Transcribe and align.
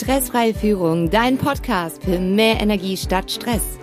Stressfreie 0.00 0.54
Führung, 0.54 1.10
dein 1.10 1.38
Podcast 1.38 2.04
für 2.04 2.20
mehr 2.20 2.60
Energie 2.60 2.96
statt 2.96 3.32
Stress. 3.32 3.80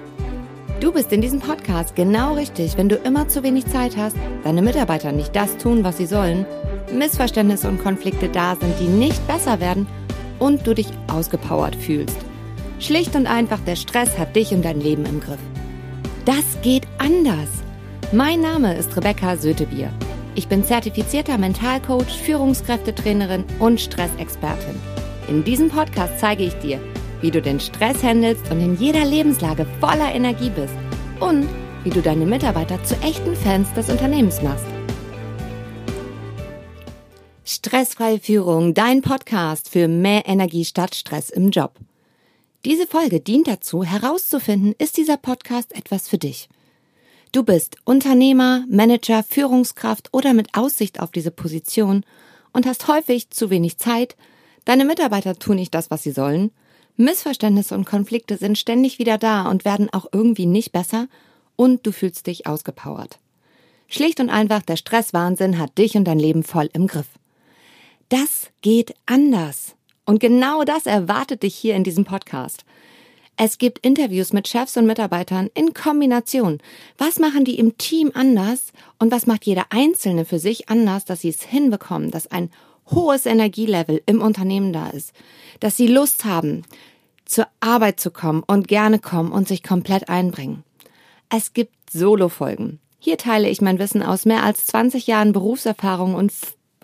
Du 0.80 0.94
bist 0.94 1.12
in 1.12 1.20
diesem 1.20 1.42
Podcast 1.42 1.94
genau 1.94 2.36
richtig, 2.36 2.78
wenn 2.78 2.88
du 2.88 2.96
immer 2.96 3.28
zu 3.28 3.44
wenig 3.44 3.66
Zeit 3.66 3.98
hast, 3.98 4.16
deine 4.46 4.62
Mitarbeiter 4.62 5.12
nicht 5.12 5.36
das 5.36 5.58
tun, 5.58 5.84
was 5.84 5.98
sie 5.98 6.06
sollen, 6.06 6.46
Missverständnisse 6.94 7.68
und 7.68 7.84
Konflikte 7.84 8.30
da 8.30 8.56
sind, 8.56 8.80
die 8.80 8.88
nicht 8.88 9.28
besser 9.28 9.60
werden 9.60 9.88
und 10.40 10.66
du 10.66 10.74
dich 10.74 10.88
ausgepowert 11.12 11.76
fühlst. 11.76 12.18
Schlicht 12.80 13.14
und 13.18 13.28
einfach, 13.28 13.60
der 13.60 13.76
Stress 13.76 14.18
hat 14.18 14.38
dich 14.38 14.54
und 14.54 14.64
dein 14.64 14.80
Leben 14.80 15.06
im 15.06 15.20
Griff. 15.20 15.40
Das 16.24 16.62
geht 16.62 16.88
anders. 16.98 17.50
Mein 18.14 18.40
Name 18.40 18.74
ist 18.78 18.96
Rebecca 18.96 19.36
Sötebier. 19.36 19.92
Ich 20.34 20.48
bin 20.48 20.64
zertifizierter 20.64 21.38
Mentalcoach, 21.38 22.22
Führungskräftetrainerin 22.24 23.44
und 23.60 23.82
Stressexpertin. 23.82 24.95
In 25.28 25.44
diesem 25.44 25.70
Podcast 25.70 26.20
zeige 26.20 26.44
ich 26.44 26.54
dir, 26.56 26.80
wie 27.22 27.32
du 27.32 27.42
den 27.42 27.60
Stress 27.60 28.04
handelst 28.04 28.52
und 28.52 28.60
in 28.62 28.78
jeder 28.78 29.04
Lebenslage 29.06 29.66
voller 29.80 30.14
Energie 30.14 30.52
bist 30.52 30.76
und 31.20 31.48
wie 31.84 31.90
du 31.90 32.02
deine 32.02 32.28
Mitarbeiter 32.28 32.84
zu 32.84 32.96
echten 32.98 33.36
Fans 33.36 33.74
des 33.74 33.90
Unternehmens 33.90 34.44
machst. 34.44 34.66
Stressfreie 37.44 38.20
Führung, 38.20 38.76
dein 38.76 39.02
Podcast 39.02 39.70
für 39.70 39.88
mehr 39.88 40.28
Energie 40.28 40.66
statt 40.66 40.94
Stress 40.94 41.32
im 41.32 41.50
Job. 41.50 41.80
Diese 42.64 42.86
Folge 42.86 43.20
dient 43.20 43.48
dazu, 43.48 43.84
herauszufinden, 43.84 44.76
ist 44.78 44.98
dieser 44.98 45.18
Podcast 45.18 45.76
etwas 45.76 46.08
für 46.08 46.20
dich. 46.20 46.50
Du 47.32 47.44
bist 47.44 47.78
Unternehmer, 47.84 48.64
Manager, 48.70 49.24
Führungskraft 49.24 50.10
oder 50.12 50.36
mit 50.36 50.56
Aussicht 50.56 51.00
auf 51.00 51.12
diese 51.12 51.32
Position 51.32 52.06
und 52.54 52.68
hast 52.68 52.88
häufig 52.88 53.32
zu 53.32 53.50
wenig 53.50 53.78
Zeit, 53.80 54.16
Deine 54.66 54.86
Mitarbeiter 54.86 55.36
tun 55.36 55.56
nicht 55.56 55.74
das, 55.74 55.92
was 55.92 56.04
sie 56.04 56.12
sollen. 56.12 56.52
Missverständnisse 56.98 57.76
und 57.76 57.86
Konflikte 57.86 58.38
sind 58.38 58.58
ständig 58.58 59.00
wieder 59.00 59.18
da 59.18 59.50
und 59.50 59.66
werden 59.66 59.90
auch 59.92 60.08
irgendwie 60.12 60.46
nicht 60.46 60.72
besser 60.72 61.08
und 61.56 61.86
du 61.86 61.92
fühlst 61.92 62.28
dich 62.28 62.48
ausgepowert. 62.48 63.20
Schlicht 63.88 64.20
und 64.20 64.30
einfach, 64.30 64.62
der 64.62 64.78
Stresswahnsinn 64.78 65.60
hat 65.60 65.78
dich 65.78 65.96
und 65.96 66.06
dein 66.06 66.20
Leben 66.20 66.44
voll 66.44 66.70
im 66.74 66.88
Griff. 66.88 67.08
Das 68.10 68.50
geht 68.62 68.94
anders. 69.06 69.76
Und 70.06 70.20
genau 70.20 70.64
das 70.64 70.86
erwartet 70.86 71.44
dich 71.44 71.56
hier 71.56 71.76
in 71.76 71.84
diesem 71.84 72.06
Podcast. 72.06 72.64
Es 73.38 73.58
gibt 73.58 73.86
Interviews 73.86 74.32
mit 74.32 74.48
Chefs 74.48 74.78
und 74.78 74.86
Mitarbeitern 74.86 75.50
in 75.54 75.74
Kombination. 75.74 76.60
Was 76.98 77.20
machen 77.20 77.44
die 77.44 77.60
im 77.60 77.78
Team 77.78 78.12
anders 78.14 78.72
und 78.98 79.12
was 79.12 79.28
macht 79.28 79.46
jeder 79.46 79.66
Einzelne 79.72 80.24
für 80.24 80.40
sich 80.40 80.70
anders, 80.70 81.04
dass 81.04 81.22
sie 81.22 81.30
es 81.30 81.42
hinbekommen, 81.42 82.12
dass 82.12 82.28
ein 82.28 82.50
hohes 82.92 83.26
Energielevel 83.26 84.02
im 84.06 84.22
Unternehmen 84.22 84.74
da 84.74 84.90
ist, 84.90 85.14
dass 85.60 85.78
sie 85.78 85.88
Lust 85.88 86.26
haben, 86.26 86.64
zur 87.26 87.48
Arbeit 87.60 88.00
zu 88.00 88.12
kommen 88.12 88.44
und 88.46 88.68
gerne 88.68 89.00
kommen 89.00 89.32
und 89.32 89.48
sich 89.48 89.64
komplett 89.64 90.10
einbringen. 90.10 90.64
Es 91.30 91.54
gibt 91.54 91.74
Solo-Folgen. 91.90 92.80
Hier 93.00 93.18
teile 93.18 93.50
ich 93.50 93.62
mein 93.62 93.80
Wissen 93.80 94.04
aus 94.04 94.26
mehr 94.26 94.44
als 94.44 94.66
20 94.68 95.08
Jahren 95.08 95.34
Berufserfahrung 95.34 96.14
und 96.14 96.32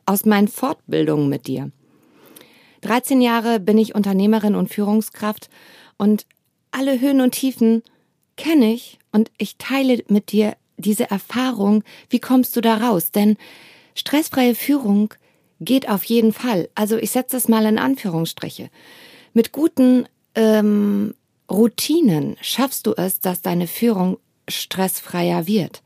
aus 0.06 0.26
meinen 0.26 0.48
Fortbildungen 0.48 1.30
mit 1.30 1.48
dir. 1.48 1.72
13 2.82 3.22
Jahre 3.22 3.60
bin 3.60 3.78
ich 3.78 3.94
Unternehmerin 3.94 4.56
und 4.56 4.70
Führungskraft 4.70 5.50
und 5.98 6.26
alle 6.72 7.00
Höhen 7.00 7.22
und 7.22 7.32
Tiefen 7.32 7.84
kenne 8.38 8.74
ich 8.74 8.98
und 9.12 9.30
ich 9.38 9.58
teile 9.58 10.04
mit 10.08 10.32
dir 10.32 10.56
diese 10.78 11.10
Erfahrung. 11.12 11.84
Wie 12.10 12.20
kommst 12.20 12.56
du 12.56 12.62
da 12.62 12.78
raus? 12.78 13.12
Denn 13.12 13.38
stressfreie 13.94 14.56
Führung 14.56 15.14
geht 15.62 15.88
auf 15.88 16.04
jeden 16.04 16.34
Fall. 16.34 16.70
Also 16.76 16.98
ich 16.98 17.12
setze 17.12 17.38
das 17.38 17.48
mal 17.48 17.66
in 17.66 17.80
Anführungsstriche. 17.80 18.70
Mit 19.34 19.54
guten 19.54 20.06
ähm, 20.36 21.14
Routinen 21.50 22.36
schaffst 22.42 22.88
du 22.88 22.94
es, 22.94 23.20
dass 23.20 23.42
deine 23.42 23.68
Führung 23.68 24.18
stressfreier 24.50 25.48
wird. 25.48 25.82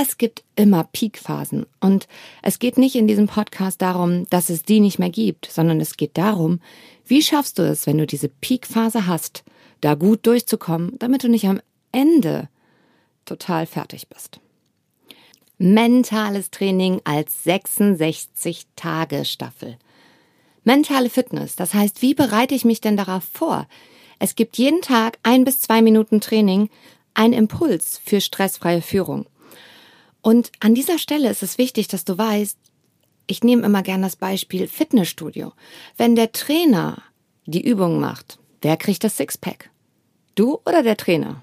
Es 0.00 0.16
gibt 0.16 0.44
immer 0.54 0.84
Peakphasen 0.84 1.66
und 1.80 2.06
es 2.42 2.58
geht 2.58 2.78
nicht 2.78 2.94
in 2.94 3.08
diesem 3.08 3.26
Podcast 3.26 3.82
darum, 3.82 4.28
dass 4.30 4.48
es 4.48 4.62
die 4.62 4.80
nicht 4.80 4.98
mehr 4.98 5.10
gibt, 5.10 5.46
sondern 5.50 5.80
es 5.80 5.96
geht 5.96 6.16
darum, 6.16 6.60
wie 7.04 7.22
schaffst 7.22 7.58
du 7.58 7.62
es, 7.62 7.86
wenn 7.86 7.98
du 7.98 8.06
diese 8.06 8.28
Peakphase 8.28 9.06
hast, 9.06 9.44
da 9.80 9.94
gut 9.94 10.26
durchzukommen, 10.26 10.96
damit 10.98 11.24
du 11.24 11.28
nicht 11.28 11.46
am 11.46 11.60
Ende 11.90 12.48
total 13.24 13.66
fertig 13.66 14.08
bist. 14.08 14.40
Mentales 15.60 16.52
Training 16.52 17.00
als 17.02 17.44
66-Tage-Staffel. 17.44 19.76
Mentale 20.62 21.10
Fitness, 21.10 21.56
das 21.56 21.74
heißt, 21.74 22.00
wie 22.00 22.14
bereite 22.14 22.54
ich 22.54 22.64
mich 22.64 22.80
denn 22.80 22.96
darauf 22.96 23.24
vor? 23.24 23.66
Es 24.20 24.36
gibt 24.36 24.56
jeden 24.56 24.82
Tag 24.82 25.18
ein 25.24 25.44
bis 25.44 25.60
zwei 25.60 25.82
Minuten 25.82 26.20
Training, 26.20 26.70
ein 27.12 27.32
Impuls 27.32 28.00
für 28.04 28.20
stressfreie 28.20 28.82
Führung. 28.82 29.26
Und 30.22 30.52
an 30.60 30.76
dieser 30.76 30.98
Stelle 30.98 31.28
ist 31.28 31.42
es 31.42 31.58
wichtig, 31.58 31.88
dass 31.88 32.04
du 32.04 32.16
weißt, 32.16 32.56
ich 33.26 33.42
nehme 33.42 33.66
immer 33.66 33.82
gern 33.82 34.02
das 34.02 34.14
Beispiel 34.14 34.68
Fitnessstudio. 34.68 35.52
Wenn 35.96 36.14
der 36.14 36.30
Trainer 36.30 37.02
die 37.46 37.66
Übung 37.66 37.98
macht, 37.98 38.38
wer 38.62 38.76
kriegt 38.76 39.02
das 39.02 39.16
Sixpack? 39.16 39.70
Du 40.36 40.60
oder 40.64 40.84
der 40.84 40.96
Trainer? 40.96 41.42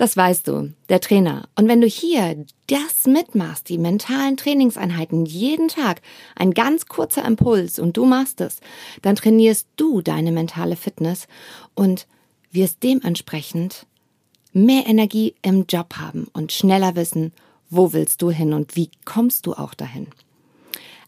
Das 0.00 0.16
weißt 0.16 0.48
du, 0.48 0.72
der 0.88 1.02
Trainer. 1.02 1.46
Und 1.56 1.68
wenn 1.68 1.82
du 1.82 1.86
hier 1.86 2.46
das 2.68 3.06
mitmachst, 3.06 3.68
die 3.68 3.76
mentalen 3.76 4.38
Trainingseinheiten 4.38 5.26
jeden 5.26 5.68
Tag, 5.68 6.00
ein 6.34 6.52
ganz 6.52 6.86
kurzer 6.86 7.22
Impuls 7.22 7.78
und 7.78 7.98
du 7.98 8.06
machst 8.06 8.40
es, 8.40 8.60
dann 9.02 9.14
trainierst 9.14 9.66
du 9.76 10.00
deine 10.00 10.32
mentale 10.32 10.76
Fitness 10.76 11.28
und 11.74 12.06
wirst 12.50 12.82
dementsprechend 12.82 13.84
mehr 14.54 14.86
Energie 14.86 15.34
im 15.42 15.66
Job 15.68 15.96
haben 15.98 16.28
und 16.32 16.50
schneller 16.50 16.96
wissen, 16.96 17.34
wo 17.68 17.92
willst 17.92 18.22
du 18.22 18.30
hin 18.30 18.54
und 18.54 18.76
wie 18.76 18.88
kommst 19.04 19.44
du 19.44 19.52
auch 19.52 19.74
dahin. 19.74 20.06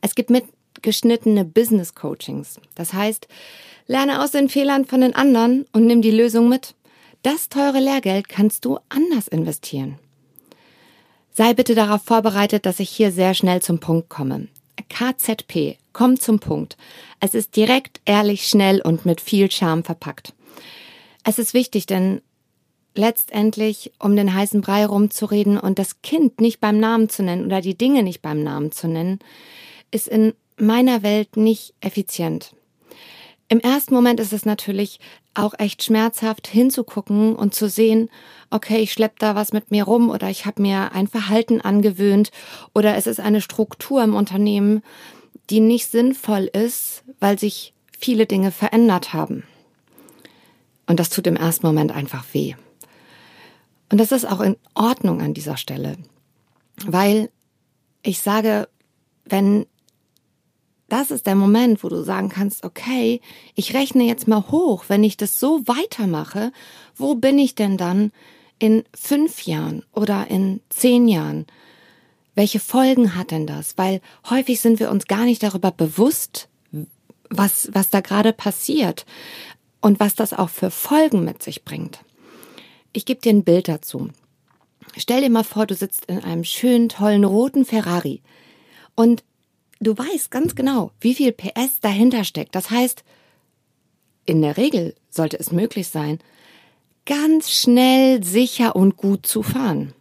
Es 0.03 0.15
gibt 0.15 0.29
mitgeschnittene 0.29 1.47
Business 1.47 1.95
Coachings. 1.95 2.61
Das 2.75 2.93
heißt, 2.93 3.27
lerne 3.87 4.23
aus 4.23 4.33
den 4.33 4.51
Fehlern 4.51 4.85
von 4.85 5.01
den 5.01 5.15
anderen 5.15 5.65
und 5.73 5.87
nimm 5.87 6.03
die 6.03 6.11
Lösung 6.11 6.51
mit. 6.51 6.75
Das 7.23 7.49
teure 7.49 7.79
Lehrgeld 7.79 8.29
kannst 8.29 8.65
du 8.65 8.79
anders 8.89 9.29
investieren. 9.29 9.99
Sei 11.33 11.55
bitte 11.55 11.75
darauf 11.75 12.03
vorbereitet, 12.03 12.67
dass 12.67 12.81
ich 12.81 12.91
hier 12.91 13.13
sehr 13.13 13.35
schnell 13.35 13.63
zum 13.63 13.79
Punkt 13.79 14.09
komme. 14.09 14.49
KZP, 14.89 15.79
komm 15.93 16.19
zum 16.19 16.41
Punkt. 16.41 16.77
Es 17.21 17.35
ist 17.35 17.57
direkt, 17.57 18.01
ehrlich, 18.05 18.47
schnell 18.49 18.81
und 18.81 19.07
mit 19.07 19.21
viel 19.21 19.51
Charme 19.51 19.85
verpackt. 19.85 20.35
Es 21.25 21.39
ist 21.39 21.55
wichtig, 21.55 21.87
denn 21.87 22.21
letztendlich, 22.95 23.93
um 23.99 24.17
den 24.17 24.35
heißen 24.35 24.61
Brei 24.61 24.85
rumzureden 24.85 25.59
und 25.59 25.79
das 25.79 26.03
Kind 26.03 26.41
nicht 26.41 26.61
beim 26.61 26.79
Namen 26.79 27.09
zu 27.09 27.23
nennen 27.23 27.47
oder 27.47 27.61
die 27.61 27.79
Dinge 27.79 28.03
nicht 28.03 28.21
beim 28.21 28.43
Namen 28.43 28.73
zu 28.73 28.89
nennen, 28.89 29.21
ist 29.91 30.09
in 30.09 30.35
meiner 30.57 31.03
Welt 31.03 31.37
nicht 31.37 31.75
effizient. 31.81 32.55
Im 33.53 33.61
ersten 33.61 33.93
Moment 33.93 34.19
ist 34.19 34.33
es 34.33 34.47
natürlich 34.47 34.99
auch 35.35 35.53
echt 35.59 35.83
schmerzhaft 35.83 36.47
hinzugucken 36.47 37.37
und 37.37 37.55
zu 37.55 37.69
sehen, 37.69 38.09
okay, 38.49 38.79
ich 38.79 38.95
schlepp 38.95 39.19
da 39.19 39.35
was 39.35 39.53
mit 39.53 39.71
mir 39.71 39.85
rum 39.85 40.09
oder 40.09 40.31
ich 40.31 40.47
habe 40.47 40.63
mir 40.63 40.93
ein 40.93 41.07
Verhalten 41.07 41.61
angewöhnt 41.61 42.31
oder 42.73 42.97
es 42.97 43.07
ist 43.07 43.21
eine 43.21 43.43
Struktur 43.43 44.03
im 44.03 44.15
Unternehmen, 44.15 44.83
die 45.51 45.61
nicht 45.61 45.91
sinnvoll 45.91 46.49
ist, 46.51 47.05
weil 47.21 47.39
sich 47.39 47.75
viele 47.99 48.25
Dinge 48.25 48.53
verändert 48.53 49.13
haben. 49.13 49.43
Und 50.87 50.99
das 50.99 51.11
tut 51.11 51.27
im 51.27 51.37
ersten 51.37 51.67
Moment 51.67 51.93
einfach 51.93 52.25
weh. 52.33 52.55
Und 53.91 53.99
das 53.99 54.13
ist 54.13 54.25
auch 54.25 54.41
in 54.41 54.57
Ordnung 54.73 55.21
an 55.21 55.35
dieser 55.35 55.59
Stelle, 55.59 55.99
weil 56.87 57.29
ich 58.03 58.23
sage, 58.23 58.67
wenn 59.27 59.67
das 60.93 61.11
ist 61.11 61.27
der 61.27 61.37
Moment, 61.37 61.83
wo 61.83 61.89
du 61.89 62.03
sagen 62.03 62.29
kannst, 62.29 62.65
okay, 62.65 63.23
ich 63.55 63.73
rechne 63.73 64.05
jetzt 64.05 64.29
mal 64.29 64.45
hoch, 64.51 64.85
wenn 64.89 65.03
ich 65.05 65.17
das 65.17 65.41
so 65.41 65.67
weitermache, 65.67 66.53
wo 66.95 67.15
bin 67.15 67.39
ich 67.39 67.55
denn 67.55 67.79
dann 67.79 68.13
in 68.59 68.85
fünf 68.95 69.47
Jahren 69.47 69.85
oder 69.93 70.27
in 70.29 70.61
zehn 70.69 71.09
Jahren? 71.09 71.47
Welche 72.35 72.61
Folgen 72.61 73.17
hat 73.17 73.31
denn 73.31 73.47
das? 73.47 73.79
Weil 73.79 74.03
häufig 74.29 74.61
sind 74.61 74.81
wir 74.81 74.91
uns 74.91 75.07
gar 75.07 75.25
nicht 75.25 75.43
darüber 75.43 75.71
bewusst, 75.71 76.51
was, 77.31 77.71
was 77.73 77.89
da 77.89 78.01
gerade 78.01 78.35
passiert 78.35 79.07
und 79.81 79.99
was 79.99 80.15
das 80.15 80.35
auch 80.35 80.51
für 80.51 80.71
Folgen 80.71 81.25
mit 81.25 81.43
sich 81.43 81.65
bringt. 81.65 82.01
Ich 82.93 83.07
gebe 83.07 83.23
dir 83.23 83.33
ein 83.33 83.45
Bild 83.45 83.69
dazu. 83.69 84.11
Stell 84.99 85.23
dir 85.23 85.31
mal 85.31 85.45
vor, 85.45 85.65
du 85.65 85.75
sitzt 85.75 86.05
in 86.05 86.23
einem 86.23 86.45
schönen, 86.45 86.91
tollen 86.91 87.25
roten 87.25 87.65
Ferrari 87.65 88.21
und 88.95 89.25
du 89.83 89.97
weißt 89.97 90.31
ganz 90.31 90.55
genau, 90.55 90.93
wie 91.01 91.15
viel 91.15 91.33
PS 91.33 91.81
dahinter 91.81 92.25
steckt. 92.25 92.55
Das 92.55 92.71
heißt, 92.71 93.05
in 94.25 94.43
der 94.43 94.57
Regel 94.57 94.95
sollte 95.11 95.39
es 95.39 95.53
möglich 95.53 95.89
sein, 95.89 96.19
ganz 97.07 97.51
schnell, 97.51 98.23
sicher 98.23 98.77
und 98.77 98.97
gut 98.97 99.27
zu 99.27 99.43
fahren. 99.43 99.93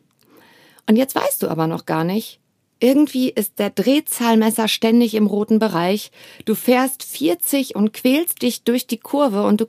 Und 0.87 0.95
jetzt 0.95 1.15
weißt 1.15 1.41
du 1.43 1.47
aber 1.47 1.67
noch 1.67 1.85
gar 1.85 2.03
nicht, 2.03 2.39
Irgendwie 2.83 3.29
ist 3.29 3.59
der 3.59 3.69
Drehzahlmesser 3.69 4.67
ständig 4.67 5.13
im 5.13 5.27
roten 5.27 5.59
Bereich. 5.59 6.11
Du 6.45 6.55
fährst 6.55 7.03
40 7.03 7.75
und 7.75 7.93
quälst 7.93 8.41
dich 8.41 8.63
durch 8.63 8.87
die 8.87 8.97
Kurve 8.97 9.43
und 9.43 9.61
du 9.61 9.65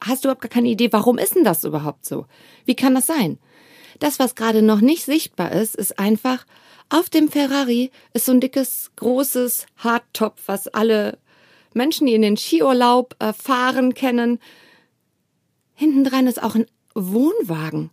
hast 0.00 0.24
überhaupt 0.24 0.40
gar 0.40 0.48
keine 0.48 0.70
Idee, 0.70 0.90
warum 0.90 1.18
ist 1.18 1.34
denn 1.36 1.44
das 1.44 1.64
überhaupt 1.64 2.06
so? 2.06 2.24
Wie 2.64 2.74
kann 2.74 2.94
das 2.94 3.06
sein? 3.06 3.38
Das, 4.00 4.18
was 4.18 4.34
gerade 4.34 4.62
noch 4.62 4.80
nicht 4.80 5.04
sichtbar 5.04 5.52
ist, 5.52 5.76
ist 5.76 5.98
einfach, 5.98 6.46
auf 6.88 7.10
dem 7.10 7.28
Ferrari 7.28 7.90
ist 8.12 8.26
so 8.26 8.32
ein 8.32 8.40
dickes, 8.40 8.90
großes 8.96 9.66
Hardtop, 9.78 10.36
was 10.46 10.68
alle 10.68 11.18
Menschen, 11.72 12.06
die 12.06 12.14
in 12.14 12.22
den 12.22 12.36
Skiurlaub 12.36 13.16
äh, 13.18 13.32
fahren, 13.32 13.94
kennen. 13.94 14.38
Hinten 15.74 16.04
dran 16.04 16.26
ist 16.26 16.42
auch 16.42 16.54
ein 16.54 16.66
Wohnwagen. 16.94 17.90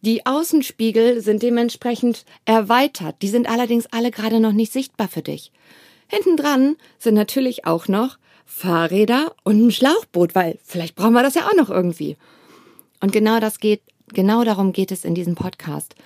Die 0.00 0.24
Außenspiegel 0.24 1.20
sind 1.20 1.42
dementsprechend 1.42 2.24
erweitert. 2.44 3.16
Die 3.22 3.28
sind 3.28 3.48
allerdings 3.48 3.86
alle 3.86 4.12
gerade 4.12 4.38
noch 4.38 4.52
nicht 4.52 4.72
sichtbar 4.72 5.08
für 5.08 5.22
dich. 5.22 5.50
Hinten 6.06 6.36
dran 6.36 6.76
sind 6.98 7.14
natürlich 7.14 7.66
auch 7.66 7.88
noch 7.88 8.18
Fahrräder 8.46 9.34
und 9.42 9.66
ein 9.66 9.72
Schlauchboot, 9.72 10.34
weil 10.34 10.58
vielleicht 10.64 10.94
brauchen 10.94 11.12
wir 11.12 11.22
das 11.22 11.34
ja 11.34 11.48
auch 11.48 11.54
noch 11.54 11.68
irgendwie. 11.68 12.16
Und 13.00 13.12
genau 13.12 13.40
das 13.40 13.58
geht, 13.58 13.82
genau 14.08 14.44
darum 14.44 14.72
geht 14.72 14.92
es 14.92 15.04
in 15.04 15.14
diesem 15.14 15.34
Podcast. 15.34 15.96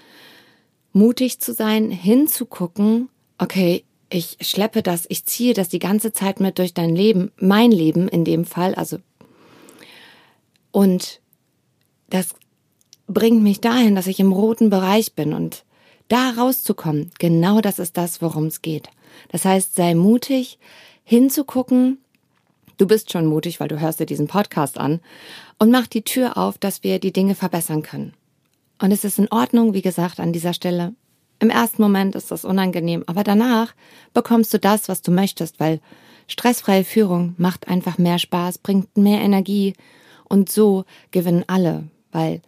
Mutig 0.92 1.40
zu 1.40 1.52
sein, 1.54 1.90
hinzugucken, 1.90 3.08
okay, 3.38 3.84
ich 4.10 4.36
schleppe 4.42 4.82
das, 4.82 5.06
ich 5.08 5.24
ziehe 5.24 5.54
das 5.54 5.68
die 5.68 5.78
ganze 5.78 6.12
Zeit 6.12 6.38
mit 6.38 6.58
durch 6.58 6.74
dein 6.74 6.94
Leben, 6.94 7.32
mein 7.38 7.72
Leben 7.72 8.08
in 8.08 8.24
dem 8.24 8.44
Fall, 8.44 8.74
also 8.74 8.98
und 10.70 11.20
das 12.10 12.34
bringt 13.06 13.42
mich 13.42 13.60
dahin, 13.60 13.94
dass 13.94 14.06
ich 14.06 14.20
im 14.20 14.32
roten 14.32 14.70
Bereich 14.70 15.14
bin 15.14 15.32
und 15.32 15.64
da 16.08 16.30
rauszukommen, 16.30 17.10
genau 17.18 17.60
das 17.60 17.78
ist 17.78 17.96
das, 17.96 18.20
worum 18.20 18.46
es 18.46 18.60
geht. 18.60 18.88
Das 19.28 19.44
heißt, 19.44 19.74
sei 19.74 19.94
mutig, 19.94 20.58
hinzugucken. 21.04 21.98
Du 22.76 22.86
bist 22.86 23.12
schon 23.12 23.26
mutig, 23.26 23.60
weil 23.60 23.68
du 23.68 23.80
hörst 23.80 24.00
dir 24.00 24.06
diesen 24.06 24.26
Podcast 24.26 24.78
an 24.78 25.00
und 25.58 25.70
mach 25.70 25.86
die 25.86 26.02
Tür 26.02 26.36
auf, 26.36 26.58
dass 26.58 26.82
wir 26.82 26.98
die 26.98 27.12
Dinge 27.12 27.34
verbessern 27.34 27.82
können. 27.82 28.14
Und 28.82 28.90
es 28.90 29.04
ist 29.04 29.20
in 29.20 29.30
Ordnung, 29.30 29.74
wie 29.74 29.80
gesagt, 29.80 30.18
an 30.18 30.32
dieser 30.32 30.54
Stelle. 30.54 30.92
Im 31.38 31.50
ersten 31.50 31.80
Moment 31.80 32.16
ist 32.16 32.32
das 32.32 32.44
unangenehm, 32.44 33.04
aber 33.06 33.22
danach 33.22 33.74
bekommst 34.12 34.52
du 34.52 34.58
das, 34.58 34.88
was 34.88 35.02
du 35.02 35.12
möchtest, 35.12 35.60
weil 35.60 35.80
stressfreie 36.26 36.82
Führung 36.82 37.36
macht 37.38 37.68
einfach 37.68 37.96
mehr 37.96 38.18
Spaß, 38.18 38.58
bringt 38.58 38.96
mehr 38.96 39.20
Energie 39.20 39.74
und 40.28 40.50
so 40.50 40.84
gewinnen 41.12 41.44
alle, 41.46 41.84
weil 42.10 42.42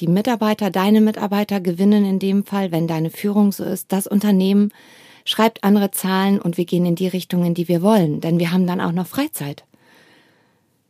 die 0.00 0.06
Mitarbeiter, 0.06 0.70
deine 0.70 1.00
Mitarbeiter 1.00 1.60
gewinnen 1.60 2.04
in 2.04 2.18
dem 2.18 2.44
Fall, 2.44 2.72
wenn 2.72 2.86
deine 2.86 3.08
Führung 3.08 3.50
so 3.50 3.64
ist. 3.64 3.90
Das 3.90 4.06
Unternehmen 4.06 4.74
schreibt 5.24 5.64
andere 5.64 5.92
Zahlen 5.92 6.42
und 6.42 6.58
wir 6.58 6.66
gehen 6.66 6.84
in 6.84 6.94
die 6.94 7.08
Richtung, 7.08 7.42
in 7.42 7.54
die 7.54 7.68
wir 7.68 7.80
wollen, 7.80 8.20
denn 8.20 8.38
wir 8.38 8.52
haben 8.52 8.66
dann 8.66 8.82
auch 8.82 8.92
noch 8.92 9.06
Freizeit. 9.06 9.64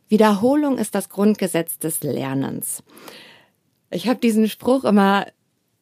Wiederholung 0.09 0.77
ist 0.77 0.95
das 0.95 1.07
Grundgesetz 1.07 1.79
des 1.79 2.03
Lernens. 2.03 2.83
Ich 3.91 4.07
habe 4.07 4.19
diesen 4.19 4.49
Spruch 4.49 4.85
immer, 4.85 5.27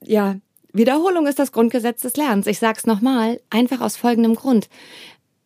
ja, 0.04 0.38
Wiederholung 0.74 1.28
ist 1.28 1.40
das 1.40 1.52
Grundgesetz 1.52 2.02
des 2.02 2.16
Lernens. 2.18 2.48
Ich 2.48 2.60
sag's 2.60 2.86
nochmal, 2.86 3.40
einfach 3.50 3.82
aus 3.82 3.98
folgendem 3.98 4.36
Grund. 4.36 4.70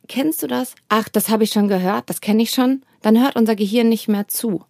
Kennst 0.07 0.43
du 0.43 0.47
das? 0.47 0.75
Ach, 0.89 1.07
das 1.07 1.29
habe 1.29 1.43
ich 1.43 1.51
schon 1.51 1.67
gehört, 1.67 2.09
das 2.09 2.21
kenne 2.21 2.43
ich 2.43 2.51
schon. 2.51 2.83
Dann 3.01 3.21
hört 3.21 3.35
unser 3.35 3.55
Gehirn 3.55 3.89
nicht 3.89 4.07
mehr 4.07 4.27
zu. 4.27 4.63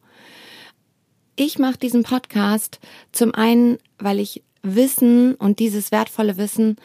Ich 1.35 1.57
mache 1.57 1.77
diesen 1.77 2.03
Podcast 2.03 2.79
zum 3.11 3.33
einen, 3.33 3.77
weil 3.97 4.19
ich 4.19 4.43
Wissen 4.61 5.35
und 5.35 5.59
dieses 5.59 5.91
wertvolle 5.91 6.37
Wissen 6.37 6.77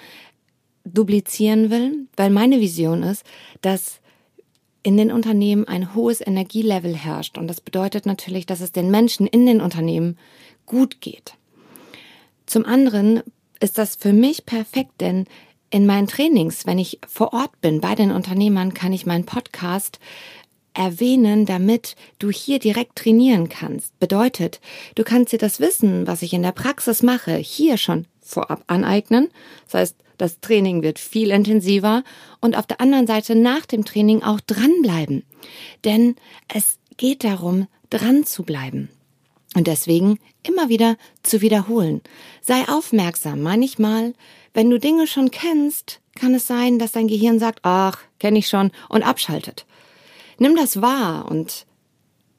duplizieren 0.84 1.70
will, 1.70 2.06
weil 2.16 2.30
meine 2.30 2.60
Vision 2.60 3.02
ist, 3.02 3.24
dass 3.60 4.00
in 4.82 4.96
den 4.96 5.12
Unternehmen 5.12 5.66
ein 5.66 5.94
hohes 5.94 6.26
Energielevel 6.26 6.96
herrscht. 6.96 7.36
Und 7.36 7.48
das 7.48 7.60
bedeutet 7.60 8.06
natürlich, 8.06 8.46
dass 8.46 8.60
es 8.60 8.72
den 8.72 8.90
Menschen 8.90 9.26
in 9.26 9.44
den 9.44 9.60
Unternehmen 9.60 10.16
gut 10.68 11.00
geht. 11.00 11.34
Zum 12.46 12.64
anderen 12.64 13.22
ist 13.60 13.78
das 13.78 13.96
für 13.96 14.12
mich 14.12 14.46
perfekt, 14.46 15.00
denn 15.00 15.26
in 15.70 15.84
meinen 15.84 16.06
Trainings, 16.06 16.66
wenn 16.66 16.78
ich 16.78 16.98
vor 17.06 17.32
Ort 17.32 17.60
bin 17.60 17.80
bei 17.80 17.94
den 17.94 18.10
Unternehmern, 18.10 18.72
kann 18.72 18.92
ich 18.92 19.04
meinen 19.04 19.26
Podcast 19.26 19.98
erwähnen, 20.72 21.44
damit 21.44 21.96
du 22.18 22.30
hier 22.30 22.58
direkt 22.58 22.96
trainieren 22.96 23.48
kannst. 23.48 23.98
Bedeutet, 23.98 24.60
du 24.94 25.02
kannst 25.02 25.32
dir 25.32 25.38
das 25.38 25.60
Wissen, 25.60 26.06
was 26.06 26.22
ich 26.22 26.32
in 26.32 26.42
der 26.42 26.52
Praxis 26.52 27.02
mache, 27.02 27.34
hier 27.34 27.76
schon 27.76 28.06
vorab 28.22 28.62
aneignen. 28.68 29.28
Das 29.64 29.74
heißt, 29.74 29.96
das 30.16 30.40
Training 30.40 30.82
wird 30.82 30.98
viel 30.98 31.30
intensiver 31.30 32.02
und 32.40 32.56
auf 32.56 32.66
der 32.66 32.80
anderen 32.80 33.06
Seite 33.06 33.34
nach 33.34 33.66
dem 33.66 33.84
Training 33.84 34.22
auch 34.22 34.40
dranbleiben. 34.40 35.24
Denn 35.84 36.16
es 36.52 36.78
geht 36.96 37.24
darum, 37.24 37.66
dran 37.90 38.24
zu 38.24 38.42
bleiben. 38.42 38.88
Und 39.54 39.66
deswegen 39.66 40.18
immer 40.42 40.68
wieder 40.68 40.96
zu 41.22 41.40
wiederholen. 41.40 42.02
Sei 42.42 42.68
aufmerksam. 42.68 43.42
Manchmal, 43.42 44.14
wenn 44.52 44.70
du 44.70 44.78
Dinge 44.78 45.06
schon 45.06 45.30
kennst, 45.30 46.00
kann 46.14 46.34
es 46.34 46.46
sein, 46.46 46.78
dass 46.78 46.92
dein 46.92 47.08
Gehirn 47.08 47.38
sagt, 47.38 47.60
ach, 47.62 47.98
kenne 48.18 48.38
ich 48.38 48.48
schon 48.48 48.70
und 48.88 49.02
abschaltet. 49.02 49.66
Nimm 50.38 50.54
das 50.54 50.82
wahr 50.82 51.30
und 51.30 51.66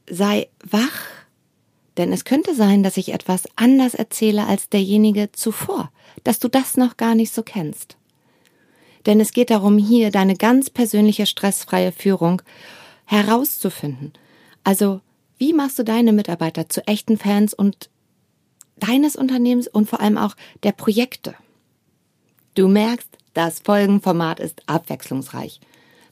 sei 0.10 0.50
wach, 0.64 1.02
denn 1.98 2.14
es 2.14 2.26
könnte 2.26 2.56
sein, 2.56 2.84
dass 2.84 2.98
ich 2.98 3.12
etwas 3.14 3.44
anders 3.56 3.94
erzähle 3.94 4.46
als 4.48 4.70
derjenige 4.70 5.32
zuvor, 5.32 5.92
dass 6.24 6.40
du 6.40 6.48
das 6.48 6.78
noch 6.78 6.98
gar 6.98 7.16
nicht 7.16 7.34
so 7.34 7.44
kennst. 7.44 7.98
Denn 9.06 9.20
es 9.20 9.32
geht 9.32 9.50
darum, 9.50 9.78
hier 9.78 10.12
deine 10.12 10.36
ganz 10.36 10.70
persönliche 10.70 11.26
stressfreie 11.26 11.92
Führung 11.92 12.42
herauszufinden. 13.06 14.14
Also, 14.64 15.02
wie 15.40 15.54
machst 15.54 15.80
du 15.80 15.84
deine 15.84 16.14
Mitarbeiter 16.14 16.70
zu 16.70 16.86
echten 16.86 17.18
Fans 17.18 17.54
und 17.54 17.90
deines 18.76 19.16
Unternehmens 19.16 19.68
und 19.68 19.90
vor 19.90 20.02
allem 20.02 20.18
auch 20.18 20.36
der 20.64 20.74
Projekte? 20.74 21.34
Du 22.56 22.68
merkst, 22.68 23.10
das 23.34 23.62
Folgenformat 23.62 24.40
ist 24.40 24.62
abwechslungsreich. 24.68 25.62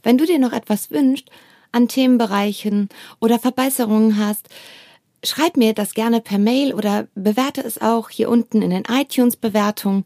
Wenn 0.02 0.18
du 0.18 0.26
dir 0.26 0.40
noch 0.40 0.54
etwas 0.54 0.92
wünschst, 0.92 1.30
an 1.74 1.90
Themenbereichen 1.90 2.88
oder 3.20 3.38
Verbesserungen 3.38 4.18
hast, 4.18 4.48
schreib 5.24 5.58
mir 5.58 5.74
das 5.74 5.94
gerne 5.94 6.22
per 6.22 6.38
Mail 6.38 6.74
oder 6.74 7.08
bewerte 7.14 7.62
es 7.62 7.82
auch 7.82 8.10
hier 8.10 8.30
unten 8.30 8.62
in 8.62 8.70
den 8.70 8.84
iTunes-Bewertungen. 8.90 10.06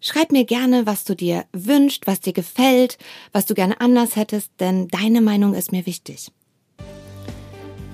Schreib 0.00 0.32
mir 0.32 0.44
gerne, 0.44 0.86
was 0.86 1.04
du 1.04 1.14
dir 1.14 1.44
wünschst, 1.52 2.06
was 2.06 2.20
dir 2.20 2.32
gefällt, 2.32 2.96
was 3.32 3.44
du 3.44 3.52
gerne 3.52 3.80
anders 3.80 4.16
hättest, 4.16 4.52
denn 4.60 4.88
deine 4.88 5.20
Meinung 5.20 5.52
ist 5.52 5.72
mir 5.72 5.84
wichtig. 5.84 6.30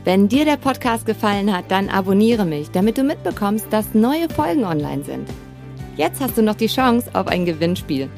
Wenn 0.03 0.29
dir 0.29 0.47
der 0.47 0.57
Podcast 0.57 1.05
gefallen 1.05 1.55
hat, 1.55 1.71
dann 1.71 1.91
abonniere 1.91 2.47
mich, 2.47 2.71
damit 2.71 2.97
du 2.97 3.03
mitbekommst, 3.03 3.67
dass 3.71 3.93
neue 3.93 4.31
Folgen 4.31 4.65
online 4.65 5.05
sind. 5.05 5.29
Jetzt 5.97 6.23
hast 6.23 6.39
du 6.39 6.43
noch 6.43 6.55
die 6.55 6.69
Chance 6.69 7.11
auf 7.13 7.27
ein 7.27 7.45
Gewinnspiel. 7.45 8.09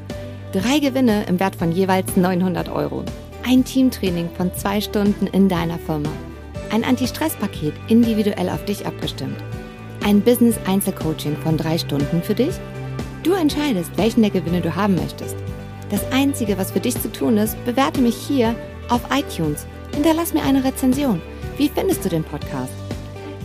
Drei 0.53 0.79
Gewinne 0.79 1.25
im 1.27 1.41
Wert 1.41 1.57
von 1.57 1.73
jeweils 1.73 2.15
900 2.15 2.69
Euro. 2.69 3.03
Ein 3.45 3.65
Teamtraining 3.65 4.29
von 4.37 4.53
zwei 4.55 4.79
Stunden 4.79 5.27
in 5.27 5.49
deiner 5.49 5.77
Firma. 5.77 6.09
Ein 6.71 6.85
Anti-Stress-Paket 6.85 7.73
individuell 7.89 8.47
auf 8.47 8.63
dich 8.63 8.85
abgestimmt. 8.85 9.43
Ein 10.05 10.21
Business-Einzelcoaching 10.21 11.35
von 11.35 11.57
drei 11.57 11.77
Stunden 11.77 12.23
für 12.23 12.35
dich. 12.35 12.55
Du 13.23 13.33
entscheidest, 13.33 13.91
welchen 13.97 14.21
der 14.21 14.31
Gewinne 14.31 14.61
du 14.61 14.73
haben 14.73 14.95
möchtest. 14.95 15.35
Das 15.89 16.09
Einzige, 16.13 16.57
was 16.57 16.71
für 16.71 16.79
dich 16.79 16.99
zu 17.01 17.11
tun 17.11 17.35
ist, 17.35 17.61
bewerte 17.65 17.99
mich 17.99 18.15
hier 18.15 18.55
auf 18.87 19.01
iTunes. 19.13 19.67
Hinterlass 19.93 20.33
mir 20.33 20.43
eine 20.43 20.63
Rezension. 20.63 21.21
Wie 21.57 21.69
findest 21.69 22.03
du 22.03 22.09
den 22.09 22.23
Podcast? 22.23 22.73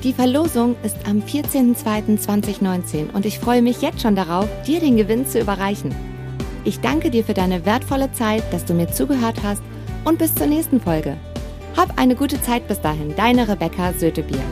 Die 0.03 0.13
Verlosung 0.13 0.77
ist 0.83 0.97
am 1.07 1.21
14.02.2019 1.21 3.13
und 3.13 3.27
ich 3.27 3.39
freue 3.39 3.63
mich 3.63 3.83
jetzt 3.83 4.01
schon 4.01 4.17
darauf, 4.17 4.49
dir 4.67 4.81
den 4.81 4.97
Gewinn 4.97 5.27
zu 5.27 5.41
überreichen. 5.41 5.95
Ich 6.65 6.81
danke 6.81 7.11
dir 7.11 7.25
für 7.25 7.35
deine 7.35 7.67
wertvolle 7.67 8.13
Zeit, 8.13 8.43
dass 8.53 8.65
du 8.65 8.75
mir 8.75 8.89
zugehört 8.89 9.43
hast 9.43 9.63
und 10.05 10.19
bis 10.19 10.35
zur 10.35 10.47
nächsten 10.47 10.81
Folge. 10.81 11.17
Hab 11.77 11.99
eine 11.99 12.15
gute 12.15 12.41
Zeit 12.41 12.67
bis 12.67 12.81
dahin, 12.81 13.15
deine 13.17 13.49
Rebecca 13.49 13.93
Sötebier. 13.93 14.43